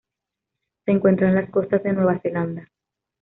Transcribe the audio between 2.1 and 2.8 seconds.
Zelanda.